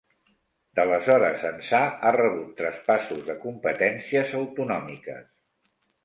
[0.77, 5.29] D'aleshores ençà ha rebut traspassos de competències autonòmiques.